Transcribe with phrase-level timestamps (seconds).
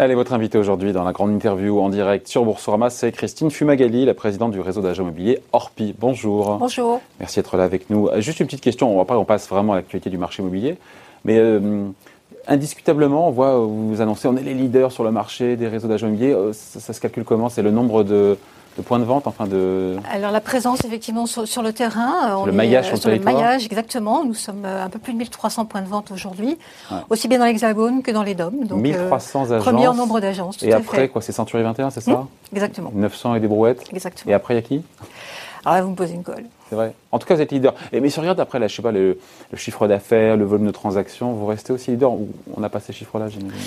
[0.00, 2.88] Elle est votre invitée aujourd'hui dans la grande interview en direct sur Boursorama.
[2.88, 5.92] C'est Christine Fumagali, la présidente du réseau d'agents immobiliers Orpi.
[5.98, 6.56] Bonjour.
[6.58, 7.00] Bonjour.
[7.18, 8.06] Merci d'être là avec nous.
[8.06, 9.00] Euh, juste une petite question.
[9.00, 10.76] Après, on passe vraiment à l'actualité du marché immobilier.
[11.24, 11.88] Mais euh,
[12.46, 16.06] indiscutablement, on voit, vous annoncez, on est les leaders sur le marché des réseaux d'agents
[16.06, 16.32] immobiliers.
[16.32, 17.48] Euh, ça, se calcule comment?
[17.48, 18.38] C'est le nombre de,
[18.82, 19.96] points de vente, enfin de.
[20.10, 24.24] Alors la présence effectivement sur, le terrain, on le maillage sur, sur le maillage exactement.
[24.24, 26.58] Nous sommes un peu plus de 1300 points de vente aujourd'hui,
[27.10, 28.64] aussi bien dans l'Hexagone que dans les DOM.
[28.64, 29.64] Donc 1300 agences.
[29.64, 30.62] Premier en nombre d'agences.
[30.62, 32.92] Et après quoi, c'est Century 21, c'est ça mmh, Exactement.
[32.94, 33.84] 900 et des brouettes.
[33.92, 34.30] Exactement.
[34.30, 34.82] Et après, il y a qui?
[35.64, 36.44] Alors là, vous me posez une colle.
[36.68, 36.92] C'est vrai.
[37.12, 37.74] En tout cas, vous êtes leader.
[37.92, 39.18] Et, mais si on regarde après, là, je sais pas, le,
[39.54, 42.92] chiffre d'affaires, le volume de transactions, vous restez aussi leader ou on n'a pas ces
[42.92, 43.58] chiffres-là, j'imagine?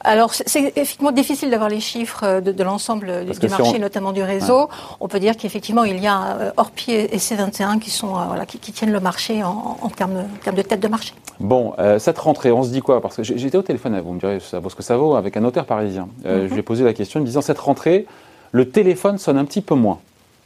[0.00, 4.68] Alors, c'est effectivement difficile d'avoir les chiffres de, l'ensemble du, marché, notamment du réseau.
[5.00, 8.44] On peut dire qu'effectivement, il y a euh, Orpi et C21 qui, sont, euh, voilà,
[8.44, 11.14] qui, tiennent le marché en, termes, de tête de marché.
[11.40, 13.00] Bon, euh, cette rentrée, on se dit quoi?
[13.00, 15.36] Parce que j'étais au téléphone, vous me direz, ça vaut ce que ça vaut, avec
[15.36, 16.08] un notaire parisien.
[16.24, 16.48] Mhm.
[16.48, 18.06] Je lui ai posé la question en me disant, cette rentrée,
[18.50, 19.98] le téléphone sonne un petit peu moins.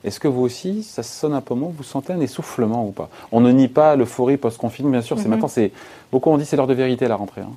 [0.06, 3.08] Est-ce que vous aussi, ça sonne un peu moins Vous sentez un essoufflement ou pas?
[3.32, 5.18] On ne nie pas l'euphorie post-confinement, bien sûr.
[5.18, 5.30] C'est mhm.
[5.30, 5.72] maintenant, c'est
[6.12, 7.50] beaucoup on dit c'est l'heure de vérité à la rentrée hein,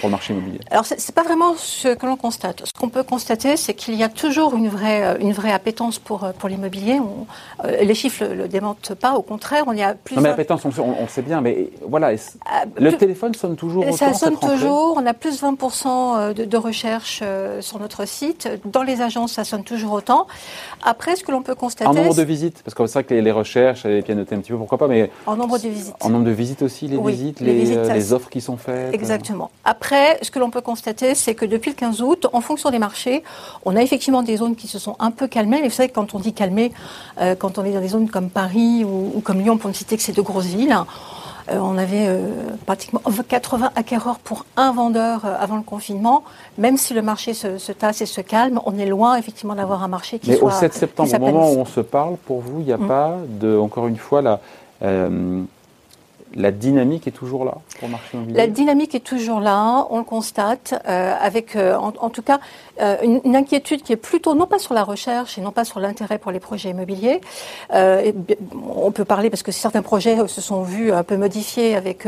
[0.00, 0.60] pour le marché immobilier.
[0.70, 2.62] Alors c'est, n'est pas vraiment ce que l'on constate.
[2.64, 5.98] Ce qu'on peut constater, c'est qu'il y a toujours une vraie euh, une vraie appétence
[5.98, 6.98] pour euh, pour l'immobilier.
[7.64, 9.14] Euh, les chiffres le, le, démentent pas.
[9.14, 10.16] Au contraire, on y a plus.
[10.16, 12.12] Non mais appétence, on, on, sait bien, mais voilà.
[12.78, 13.86] le téléphone sonne toujours.
[13.86, 14.94] Autant ça sonne toujours.
[14.96, 17.22] On a plus 20% de, de recherche
[17.60, 18.48] sur notre site.
[18.64, 20.26] Dans les agences, ça sonne toujours autant.
[20.82, 23.14] Après, ce que l'on peut constater en nombre de visites Parce que c'est vrai que
[23.14, 25.10] les, recherches, les pianoter un petit peu, pourquoi pas, mais...
[25.26, 25.94] En nombre de visites.
[26.00, 29.50] En nombre de visites aussi, les visites, les, euh, offres qui sont faites Exactement.
[29.64, 32.78] Après, ce que l'on peut constater, c'est que depuis le 15 août, en fonction des
[32.78, 33.22] marchés,
[33.64, 35.60] on a effectivement des zones qui se sont un peu calmées.
[35.60, 36.72] Mais vous savez, quand on dit calmer,
[37.20, 39.74] euh, quand on est dans des zones comme Paris ou, ou comme Lyon, pour ne
[39.74, 40.76] citer que ces deux grosses villes,
[41.58, 42.18] on avait euh,
[42.66, 46.24] pratiquement 80 acquéreurs pour un vendeur euh, avant le confinement.
[46.58, 49.88] Même si le marché se, tasse et se calme, on est loin effectivement d'avoir un
[49.88, 50.50] marché qui Mais soit.
[50.50, 52.78] Mais au 7 septembre, au moment où on se parle, pour vous, il n'y a
[52.78, 52.88] mm.
[52.88, 54.40] pas de, encore une fois, la,
[56.34, 59.98] la dynamique est toujours là pour le marché immobilier La dynamique est toujours là, on
[59.98, 62.38] le constate, euh, avec euh, en, tout cas
[62.80, 65.80] euh, une, inquiétude qui est plutôt non pas sur la recherche et non pas sur
[65.80, 67.20] l'intérêt pour les projets immobiliers.
[67.72, 72.06] on peut parler parce que certains projets se sont vus un peu modifiés avec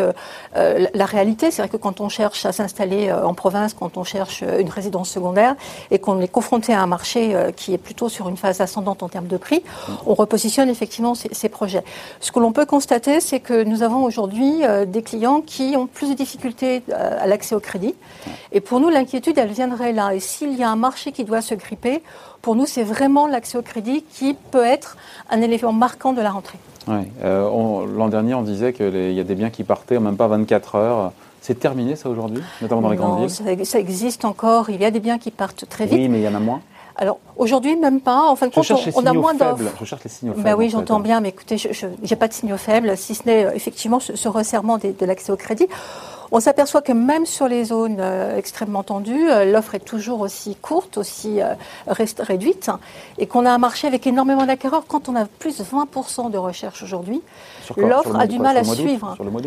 [0.54, 1.50] la réalité.
[1.50, 5.10] C'est vrai que quand on cherche à s'installer en province, quand on cherche une résidence
[5.10, 5.56] secondaire
[5.91, 9.09] et qu'on est confronté à un marché qui est plutôt sur une phase ascendante en
[9.09, 9.62] termes de prix,
[10.06, 11.84] on repositionne effectivement ces, ces projets.
[12.21, 15.87] Ce que l'on peut constater, c'est que nous avons aujourd'hui euh, des clients qui ont
[15.87, 17.95] plus de difficultés euh, à l'accès au crédit.
[18.53, 20.15] Et pour nous, l'inquiétude, elle viendrait là.
[20.15, 22.03] Et s'il y a un marché qui doit se gripper,
[22.43, 24.99] pour nous, c'est vraiment l'accès au crédit qui peut être
[25.31, 26.59] un élément marquant de la rentrée.
[27.25, 30.27] Euh, L'an dernier, on disait qu'il y a des biens qui partaient en même pas
[30.27, 31.12] 24 heures.
[31.41, 33.31] C'est terminé ça aujourd'hui, notamment dans les grandes villes?
[33.31, 34.71] ça, ça existe encore.
[34.71, 35.99] Il y a des biens qui partent très vite.
[35.99, 36.61] Oui, mais il y en a moins.
[36.97, 38.28] Alors aujourd'hui, même pas.
[38.28, 39.62] En fin de compte, on, a moins d'offres.
[39.80, 40.58] Je cherche les signaux ben faibles.
[40.58, 43.54] oui, j'entends bien, mais écoutez, je n'ai pas de signaux faibles, si ce n'est euh,
[43.54, 45.66] effectivement ce, resserrement de l'accès au crédit.
[46.34, 50.56] On s'aperçoit que même sur les zones euh, extrêmement tendues, euh, l'offre est toujours aussi
[50.56, 51.41] courte, aussi
[51.87, 52.70] réduite,
[53.19, 54.84] et qu'on a un marché avec énormément d'acquéreurs.
[54.88, 57.21] Quand on a plus de 20% de recherche aujourd'hui,
[57.76, 59.15] l'offre a du mal à suivre.
[59.15, 59.42] Sur le mois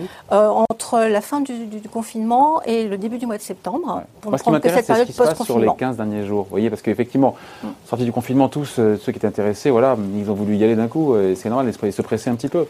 [0.69, 1.56] entre la fin du,
[1.91, 5.03] confinement et le début du mois de septembre, pour Moi, ce qui m'intéresse, c'est ce
[5.03, 6.44] qui se passe sur les 15 derniers jours.
[6.44, 7.68] Vous voyez, parce qu'effectivement, mm.
[7.88, 10.88] sorti du confinement, tous ceux qui étaient intéressés, voilà, ils ont voulu y aller d'un
[10.88, 12.68] coup, et c'est normal, ils se presser un petit peu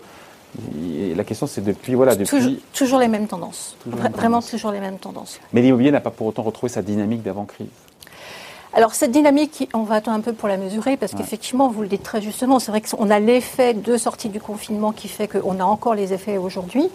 [1.16, 1.95] la question, c'est depuis.
[1.95, 2.61] Voilà, depuis...
[2.73, 3.75] Toujours, les mêmes tendances.
[3.85, 5.39] Vraiment toujours les mêmes tendances.
[5.53, 7.67] Mais l'immobilier n'a pas pour autant retrouvé sa dynamique d'avant-crise.
[8.75, 11.87] Alors cette dynamique, on va attendre un peu pour la mesurer parce qu'effectivement, vous le
[11.87, 15.61] dites très justement, c'est vrai qu'on a l'effet de sortie du confinement qui fait qu'on
[15.61, 16.89] a encore les effets aujourd'hui.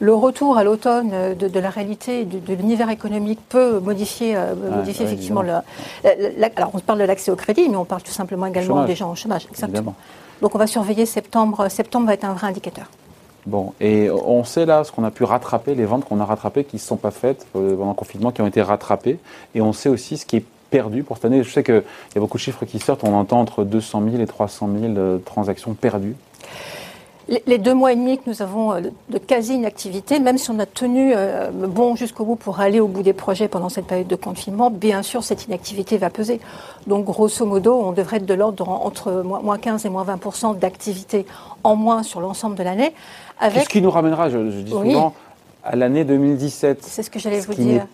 [0.00, 5.42] Le retour à l'automne de, la réalité de, l'univers économique peut modifier, euh, modifier effectivement
[5.42, 5.52] le,
[6.56, 9.10] Alors on parle de l'accès au crédit, mais on parle tout simplement également des gens
[9.10, 9.46] en chômage.
[9.48, 9.94] Exactement.
[10.40, 11.68] Donc on va surveiller septembre.
[11.68, 12.86] Septembre va être un vrai indicateur.
[13.46, 16.64] Bon, et on sait là ce qu'on a pu rattraper, les ventes qu'on a rattrapées
[16.64, 19.20] qui ne sont pas faites euh, pendant le confinement, qui ont été rattrapées.
[19.54, 21.44] Et on sait aussi ce qui est perdu pour cette année.
[21.44, 21.84] Je sais qu'il
[22.14, 23.04] y a beaucoup de chiffres qui sortent.
[23.04, 26.16] On entend entre 200 000 et 300 000 euh, transactions perdues.
[27.46, 30.66] Les deux mois et demi que nous avons euh, de quasi-inactivité, même si on a
[30.66, 31.14] tenu
[31.52, 35.02] bon jusqu'au bout pour aller au bout des projets pendant cette période de confinement, bien
[35.02, 36.40] sûr, cette inactivité va peser.
[36.88, 41.24] Donc, grosso modo, on devrait être de l'ordre entre moins 15 et moins 20% d'activité
[41.62, 42.92] en moins sur l'ensemble de l'année.
[43.38, 43.64] Avec...
[43.64, 45.14] Ce qui nous ramènera, je, dis souvent,
[45.64, 46.82] à l'année 2017.
[46.82, 47.86] C'est ce que j'allais vous dire.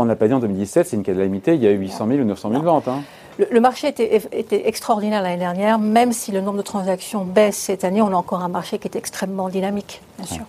[0.00, 2.20] On n'a pas dit en 2017, c'est une calamité, il y a eu 800 000
[2.20, 2.86] ou 900 000 ventes.
[2.86, 3.02] Hein.
[3.50, 7.82] Le, marché était, était extraordinaire l'année dernière, même si le nombre de transactions baisse cette
[7.82, 10.44] année, on a encore un marché qui est extrêmement dynamique, bien sûr.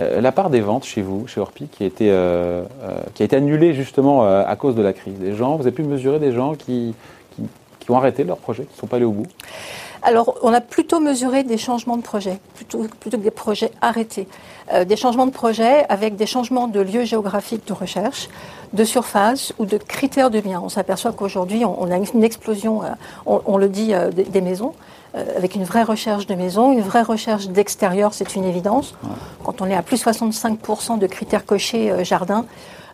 [0.00, 3.22] Euh, la part des ventes chez vous, chez Orpi, qui a été, euh, euh, qui
[3.22, 5.18] a été annulée justement à cause de la crise.
[5.18, 6.94] Des gens, vous avez pu mesurer des gens qui,
[7.80, 9.26] qui, ont arrêté leur projet, qui ne sont pas allés au bout?
[10.04, 14.28] Alors, on a plutôt mesuré des changements de projet, plutôt, plutôt que des projets arrêtés.
[14.86, 18.28] des changements de projet avec des changements de lieu géographique de recherche,
[18.74, 20.60] de surface ou de critères de bien.
[20.62, 22.82] On s'aperçoit qu'aujourd'hui, on, a une explosion,
[23.26, 24.74] on, le dit, des maisons.
[25.16, 28.94] Euh, avec une vraie recherche de maison, une vraie recherche d'extérieur, c'est une évidence.
[29.44, 32.46] Quand on est à plus 65% de critères cochés euh, jardin,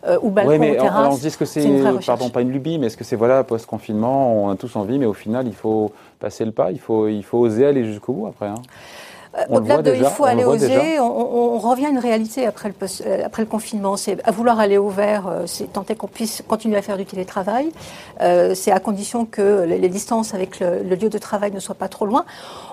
[0.06, 1.12] euh, ou balcon oui, mais ou terrasse.
[1.12, 1.68] On, se dit que c'est,
[2.06, 5.06] pardon, pas une lubie, mais est-ce que c'est voilà, post-confinement, on a tous envie, mais
[5.06, 8.26] au final, il faut passer le pas, il faut, il faut oser aller jusqu'au bout
[8.26, 8.46] après.
[8.46, 8.62] Hein.
[9.38, 12.74] Euh, au-delà de il faut aller oser, on, revient à une réalité après le,
[13.06, 13.96] euh, après le confinement.
[13.96, 17.04] C'est à vouloir aller au vert, euh, c'est tenter qu'on puisse continuer à faire du
[17.04, 17.70] télétravail.
[18.54, 22.06] c'est à condition que les, distances avec le, lieu de travail ne soient pas trop
[22.06, 22.24] loin.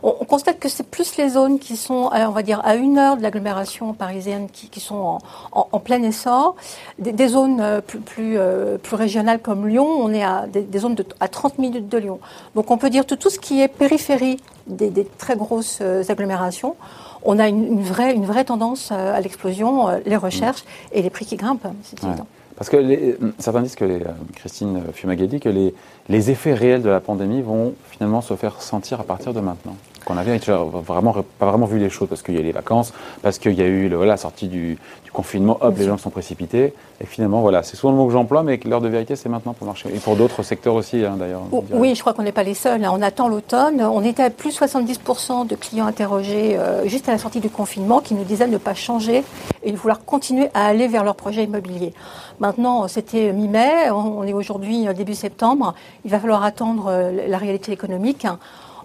[0.04, 3.18] On, constate que c'est plus les zones qui sont, on va dire, à une heure
[3.18, 5.20] de l'agglomération parisienne qui, qui sont
[5.52, 6.56] en, en, plein essor.
[7.00, 8.38] Des, zones plus, plus,
[8.84, 12.20] plus, régionales comme Lyon, on est à des, zones de, à 30 minutes de Lyon.
[12.56, 16.76] Donc on peut dire que tout ce qui est périphérie des, très grosses euh, agglomérations,
[17.24, 21.10] on a une, vraie, une vraie tendance euh, à l'explosion, euh, les recherches et les
[21.10, 22.28] prix qui grimpent, c'est évident.
[22.56, 24.02] Parce que certains disent que, les,
[24.36, 25.76] Christine Fumagadi, que les,
[26.10, 29.76] les effets réels de la pandémie vont finalement se faire sentir à partir de maintenant
[30.08, 30.40] qu'on avait
[30.86, 33.62] vraiment, pas vraiment vu les choses parce qu'il y a les vacances, parce qu'il y
[33.62, 34.78] a eu le, la sortie du,
[35.12, 36.74] confinement, hop, les gens sont précipités.
[37.02, 39.54] Et finalement, voilà, c'est souvent le mot que j'emploie, mais l'heure de vérité, c'est maintenant
[39.54, 39.90] pour marcher.
[39.94, 41.42] Et pour d'autres secteurs aussi, hein, d'ailleurs.
[41.72, 42.86] Oui, je crois qu'on n'est pas les seuls.
[42.86, 42.92] Hein.
[42.94, 43.82] On attend l'automne.
[43.82, 48.00] On était à plus 70% de clients interrogés euh, juste à la sortie du confinement
[48.00, 49.24] qui nous disaient ne pas changer
[49.64, 51.94] et vouloir continuer à aller vers leur projet immobilier.
[52.40, 55.74] Maintenant, c'était mi-mai, on est aujourd'hui euh, début septembre.
[56.06, 58.28] Il va falloir attendre euh, la réalité économique.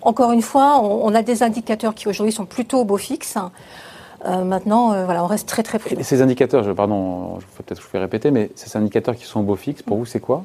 [0.02, 3.38] Encore une fois, on, a des indicateurs qui aujourd'hui sont plutôt beau fixes.
[4.24, 6.00] Euh, maintenant, euh, voilà, on reste très très prudent.
[6.00, 9.42] Et ces indicateurs, je, pardon, peut-être je vous fais répéter, mais ces indicateurs qui sont
[9.42, 10.44] beau fixes, pour vous, c'est quoi?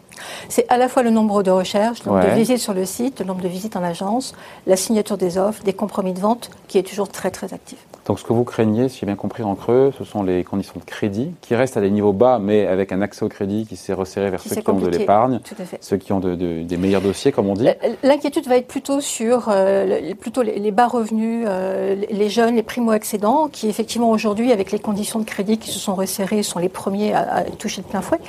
[0.50, 3.20] C'est à la fois le nombre de recherches, le nombre de visites sur le site,
[3.20, 4.34] le nombre de visites en agence,
[4.66, 7.78] la signature des offres, des compromis de vente, qui est toujours très très actif.
[8.08, 10.80] Donc ce que vous craignez, si j'ai bien compris en creux, ce sont les conditions
[10.80, 13.76] de crédit qui restent à des niveaux bas, mais avec un accès au crédit qui
[13.76, 15.42] s'est resserré vers ceux qui ont de l'épargne,
[15.82, 17.68] ceux qui ont des meilleurs dossiers, comme on dit.
[18.04, 23.50] L'inquiétude va être plutôt sur euh, plutôt les, bas revenus, euh, les jeunes, les primo-accédants,
[23.50, 27.14] qui effectivement aujourd'hui, avec les conditions de crédit qui se sont resserrées, sont les premiers
[27.14, 28.20] à, toucher de plein fouet.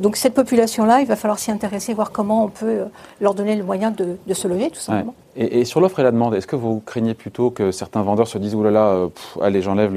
[0.00, 2.84] Donc cette population-là, il va falloir s'y intéresser, voir comment on peut euh,
[3.20, 5.14] leur donner le moyen de, se lever, tout simplement.
[5.36, 8.38] Et, sur l'offre et la demande, est-ce que vous craignez plutôt que certains vendeurs se
[8.38, 9.92] disent oulala, là là, allez, j'enlève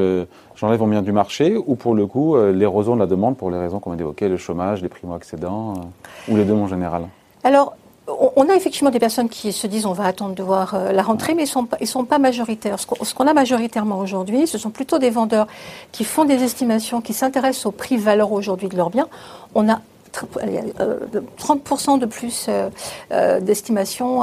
[0.80, 3.60] mon bien du marché, ou pour le coup, euh, l'érosion de la demande pour les
[3.60, 7.08] raisons qu'on vient d'évoquer, le chômage, les primo-accédants, euh, ou les deux en général?
[7.44, 7.76] Alors,
[8.07, 11.01] on a effectivement des personnes qui se disent on va attendre de voir euh, la
[11.01, 12.80] rentrée, mais ils ne sont, pas majoritaires.
[12.80, 15.48] Ce qu'on a majoritairement aujourd'hui, ce sont plutôt des vendeurs
[15.92, 19.07] qui font des estimations, qui s'intéressent au prix-valeur aujourd'hui de leurs biens.
[19.56, 19.81] On a
[20.25, 22.69] 30% euh, de plus euh,
[23.12, 24.22] euh, d'estimation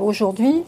[0.00, 0.64] aujourd'hui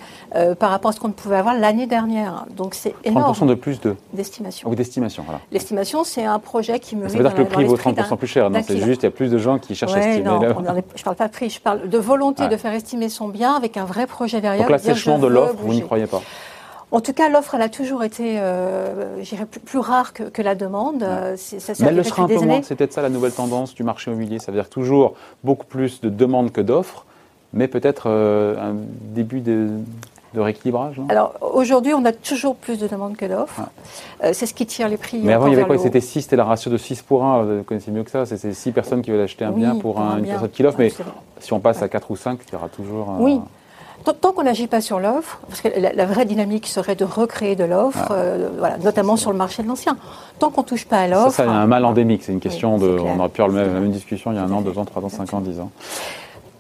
[0.58, 2.46] par rapport à ce qu'on pouvait avoir l'année dernière.
[2.56, 3.32] Donc c'est énorme.
[3.32, 4.68] 30% de plus de d'estimation.
[4.68, 5.40] Ou d'estimation, voilà.
[5.52, 7.08] L'estimation, c'est un projet qui me.
[7.08, 8.50] Ça veut dire que le prix vaut 30% plus cher.
[8.50, 10.24] Non, c'est juste il y a plus de gens qui cherchent à estimer.
[10.24, 13.28] Non, je ne parle pas de prix, je parle de volonté de faire estimer son
[13.28, 14.62] bien avec un vrai projet derrière.
[14.62, 16.22] Donc l'assèchement de l'offre, vous n'y croyez pas
[16.94, 19.16] en tout cas, l'offre, elle a toujours été, euh,
[19.64, 21.02] plus, rare que, la demande.
[21.02, 21.36] Euh,
[21.80, 22.62] Mais elle le sera un peu moins.
[22.62, 24.38] C'est peut-être ça la nouvelle tendance du marché immobilier.
[24.38, 27.04] Ça veut dire toujours beaucoup plus de demandes que d'offres,
[27.52, 28.76] mais peut-être euh, un
[29.12, 29.70] début de,
[30.36, 33.62] rééquilibrage Alors aujourd'hui, on a toujours plus de demandes que d'offres.
[34.32, 35.20] c'est ce qui tire les prix.
[35.20, 35.78] Mais avant, il y avait quoi?
[35.78, 37.42] C'était 6, c'était la ratio de 6 pour 1.
[37.42, 38.24] Vous connaissez mieux que ça.
[38.24, 40.78] C'est 6 personnes qui veulent acheter un bien pour un, une personne qui l'offre.
[40.78, 40.92] Mais
[41.40, 43.16] si on passe à 4 ou 5, il y aura toujours.
[43.18, 43.40] Oui.
[44.20, 47.64] Tant qu'on n'agit pas sur l'offre, parce que la, vraie dynamique serait de recréer de
[47.64, 49.96] l'offre, euh, voilà, notamment sur le marché de l'ancien.
[50.38, 51.30] Tant qu'on ne touche pas à l'offre.
[51.30, 52.22] Ça, ça, y a un mal endémique.
[52.22, 52.98] C'est une question de.
[52.98, 55.02] On aurait pu avoir la même discussion il y a un an, deux ans, trois
[55.02, 55.70] ans, cinq ans, dix ans.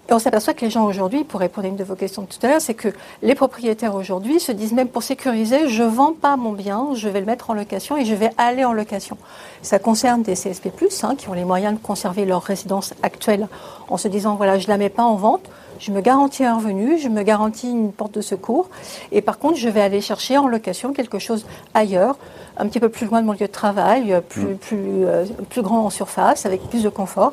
[0.08, 2.26] Et on s'aperçoit que les gens aujourd'hui, pour répondre à une de vos questions de
[2.26, 2.88] tout à l'heure, c'est que
[3.22, 7.20] les propriétaires aujourd'hui se disent même pour sécuriser, je vends pas mon bien, je vais
[7.20, 9.16] le mettre en location et je vais aller en location.
[9.62, 10.70] Ça concerne des CSP+,
[11.02, 13.48] hein, qui ont les moyens de conserver leur résidence actuelle
[13.88, 16.98] en se disant, voilà, je la mets pas en vente, je me garantis un revenu,
[16.98, 18.68] je me garantis une porte de secours,
[19.10, 22.18] et par contre, je vais aller chercher en location quelque chose ailleurs,
[22.58, 24.56] un petit peu plus loin de mon lieu de travail, plus, mm.
[24.58, 27.32] plus, euh, plus grand en surface, avec plus de confort.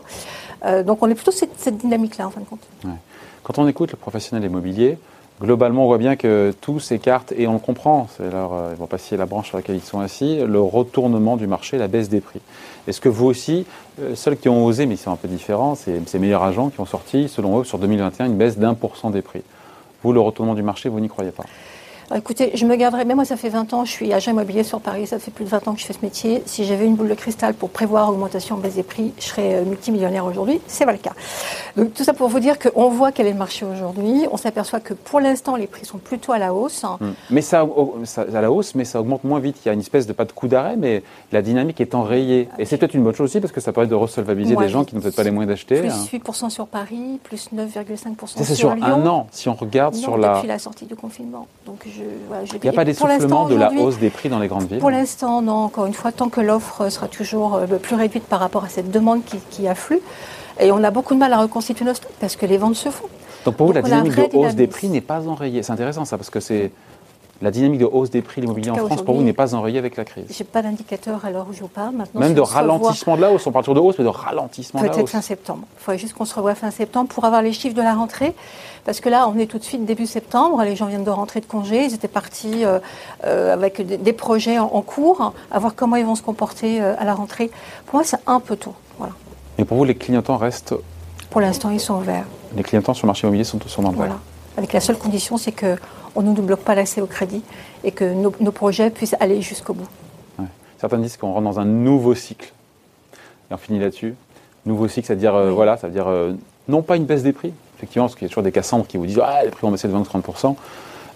[0.66, 2.66] Euh, donc on est plutôt cette, cette dynamique-là, en fin de compte.
[3.44, 4.98] Quand on écoute le professionnel immobilier,
[5.42, 8.78] globalement, on voit bien que tout s'écarte, et on le comprend, c'est leur, euh, ils
[8.78, 12.10] vont passer la branche sur laquelle ils sont assis, le retournement du marché, la baisse
[12.10, 12.42] des prix.
[12.88, 13.66] Est-ce que vous aussi,
[14.00, 16.80] euh, ceux qui ont osé, mais sont un peu différents, c'est ces meilleurs agents qui
[16.80, 19.42] ont sorti, selon eux, sur 2021, une baisse d'un pour cent des prix.
[20.04, 21.46] Vous, le retournement du marché, vous n'y croyez pas?
[22.12, 24.64] Bah, écoutez, je me garderai, mais moi ça fait 20 ans, je suis agent immobilier
[24.64, 26.44] sur Paris, ça fait plus de 20 ans que je fais ce métier.
[26.46, 29.54] Si j'avais une boule de cristal pour prévoir augmentation en baisse des prix, je serais
[29.54, 30.60] euh, multimillionnaire aujourd'hui.
[30.68, 31.14] C'est pas le cas.
[31.78, 34.26] Donc tout ça pour vous dire qu'on voit quel est le marché aujourd'hui.
[34.30, 36.84] On s'aperçoit que pour l'instant, les prix sont plutôt à la hausse.
[36.84, 37.14] Hmm.
[37.30, 37.66] Mais ça,
[38.04, 39.60] ça, à la hausse, mais ça augmente moins vite.
[39.64, 42.50] Il y a une espèce de pas de coup d'arrêt, mais la dynamique est enrayée.
[42.60, 44.84] Et c'est peut-être une bonne chose aussi parce que ça permet de resolvabiliser des gens
[44.84, 45.80] qui n'ont peut-être pas les moyens d'acheter.
[45.80, 50.36] Plus 8% sur Paris, plus 9,5% sur, sur un an, si on regarde sur la...
[50.36, 51.48] depuis la sortie du confinement.
[51.66, 52.01] Donc je,
[52.54, 54.92] Il n'y a pas d'essoufflement de la hausse des prix dans les grandes villes Pour
[54.92, 55.66] l'instant, non.
[55.66, 58.92] Encore une fois, tant que l'offre sera toujours euh, plus réduite par rapport à cette
[58.92, 60.00] demande qui, afflue,
[60.60, 62.90] et on a beaucoup de mal à reconstituer nos stocks parce que les ventes se
[62.90, 63.08] font.
[63.46, 65.64] Donc pour vous, la dynamique de hausse des prix n'est pas enrayée.
[65.64, 66.72] C'est intéressant ça, parce que c'est
[67.42, 69.80] la dynamique de hausse des prix de l'immobilier en France, pour vous, n'est pas enrayée
[69.80, 71.96] avec la crise Je n'ai pas d'indicateur à l'heure où je vous parle.
[71.96, 74.82] Maintenant, Même de ralentissement de la hausse, on parle toujours de hausse, mais de ralentissement
[74.82, 74.98] de la hausse.
[74.98, 75.64] Peut-être fin septembre.
[75.80, 78.36] Il faudrait juste qu'on se revoie fin septembre pour avoir les chiffres de la rentrée.
[78.86, 81.40] Parce que là, on est tout de suite début septembre, les gens viennent de rentrer
[81.40, 82.80] de congé, ils étaient partis euh,
[83.26, 87.06] euh, avec des, projets en, cours, à voir comment ils vont se comporter euh, à
[87.06, 87.52] la rentrée.
[87.86, 88.74] Pour moi, c'est un peu tôt.
[88.98, 89.14] Voilà.
[89.58, 90.74] Et pour vous, les clignotants restent
[91.30, 92.26] Pour l'instant, ils sont ouverts.
[92.56, 94.20] Les clignotants sur le marché immobilier sont, sont dans le voilà.
[94.58, 97.44] Avec la seule condition, c'est qu'on ne nous bloque pas l'accès au crédit
[97.84, 99.88] et que nos, projets puissent aller jusqu'au bout.
[100.80, 102.52] Certains disent qu'on rentre dans un nouveau cycle.
[103.50, 104.16] Et on finit là-dessus.
[104.66, 106.08] Nouveau cycle, c'est-à-dire, voilà, ça veut dire
[106.68, 108.98] non pas une baisse des prix, effectivement, parce qu'il y a toujours des Cassandres qui
[108.98, 110.56] vous disent Ah, les prix vont baisser de 20-30%,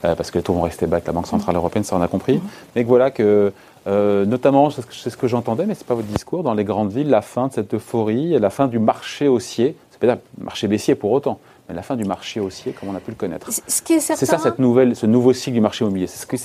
[0.04, 2.02] euh, parce que les taux vont rester bas avec la Banque Centrale Européenne, ça on
[2.02, 2.42] a compris.
[2.76, 3.54] Mais que voilà que,
[3.88, 6.92] euh, notamment, c'est ce que j'entendais, mais ce n'est pas votre discours, dans les grandes
[6.92, 10.68] villes, la fin de cette euphorie, la fin du marché haussier, c'est pas dire marché
[10.68, 13.48] baissier pour autant, mais la fin du marché haussier comme on a pu le connaître.
[13.52, 16.08] C'est ça, cette nouvelle, ce nouveau cycle du marché immobilier.
[16.08, 16.38] C'est ce que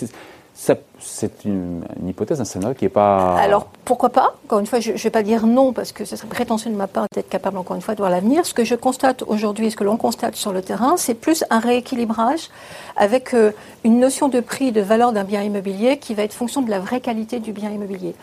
[0.99, 3.37] c'est une, hypothèse, un scénario qui n'est pas.
[3.39, 4.35] Alors pourquoi pas?
[4.45, 6.77] Encore une fois, je ne vais pas dire non parce que ce serait prétentieux de
[6.77, 8.45] ma part d'être capable, encore une fois, de voir l'avenir.
[8.45, 11.61] Ce que je constate aujourd'hui, ce que l'on constate sur le terrain, c'est plus un
[11.61, 12.51] rééquilibrage
[12.97, 13.53] avec euh,
[13.85, 16.79] une notion de prix, de valeur d'un bien immobilier qui va être fonction de la
[16.79, 18.15] vraie qualité du bien immobilier.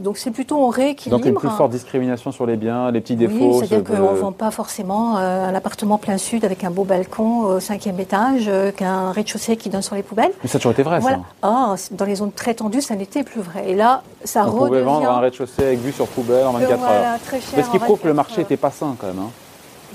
[0.00, 1.18] Donc c'est plutôt on rééquilibre.
[1.18, 3.60] Donc une plus forte discrimination sur les biens, les petits défauts.
[3.60, 6.84] Oui, c'est-à-dire qu'on ne vend pas forcément euh, un appartement plein sud avec un beau
[6.84, 10.32] balcon au cinquième étage euh, qu'un rez-de-chaussée qui donne sur les poubelles.
[10.42, 11.20] Mais ça a toujours été vrai, ça.
[11.42, 13.70] Ah, dans les zones très tendues, ça n'était plus vrai.
[13.70, 14.66] Et là, ça on redevient...
[14.66, 17.20] pouvait vendre un rez-de-chaussée avec vue sur poubelle en 24 euh, voilà, heures.
[17.24, 19.18] Très cher Mais ce qui prouve que le marché n'était pas sain quand même.
[19.18, 19.30] Hein.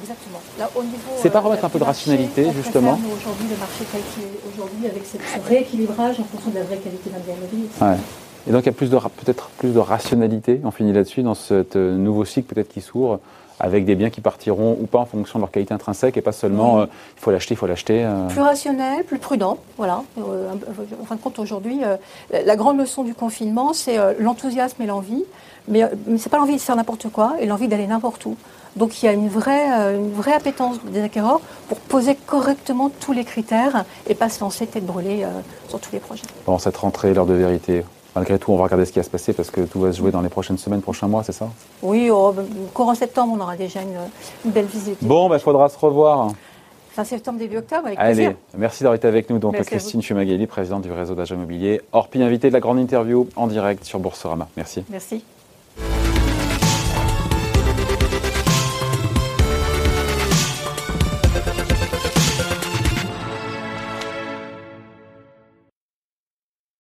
[0.01, 0.39] Exactement.
[1.18, 4.88] C'est pas remettre un peu de rationalité, justement Aujourd'hui, le marché tel qu'il est aujourd'hui,
[4.88, 7.68] avec ce rééquilibrage en fonction de la vraie qualité d'un bien immobilier.
[8.50, 11.36] Et donc il y a plus de, peut-être plus de rationalité, on finit là-dessus, dans
[11.36, 13.20] ce euh, nouveau cycle peut-être qui s'ouvre,
[13.60, 16.32] avec des biens qui partiront ou pas en fonction de leur qualité intrinsèque et pas
[16.32, 18.03] seulement euh, il faut l'acheter, il faut l'acheter.
[18.03, 18.27] Euh.
[18.27, 20.01] Plus rationnel, plus prudent, voilà.
[20.18, 21.82] en fin de compte, aujourd'hui,
[22.32, 25.25] la grande leçon du confinement, c'est l'enthousiasme et l'envie,
[25.68, 28.36] mais, ce c'est pas l'envie de faire n'importe quoi et l'envie d'aller n'importe où.
[28.75, 33.12] Donc il y a une vraie, une vraie appétence des acquéreurs pour poser correctement tous
[33.12, 35.24] les critères et pas se lancer tête brûlée
[35.68, 36.24] sur tous les projets.
[36.48, 37.84] Bon, cette rentrée, l'heure de vérité,
[38.19, 39.97] Malgré tout, on va regarder ce qui va se passer parce que tout va se
[39.97, 41.47] jouer dans les prochaines semaines, prochains mois, c'est ça?
[41.81, 42.35] Oui, au
[42.73, 44.97] courant septembre, on aura déjà une, belle visite.
[45.01, 46.33] Bon, il bah, faudra se revoir.
[46.89, 48.35] Fin septembre, début octobre, avec Allez, plaisir.
[48.57, 49.39] merci d'avoir été avec nous.
[49.39, 51.79] Donc, Christine Chumageli, présidente du réseau d'agents immobiliers.
[51.93, 54.49] Orpi, invité de la grande interview en direct sur Boursorama.
[54.57, 54.83] Merci.
[54.89, 55.23] Merci.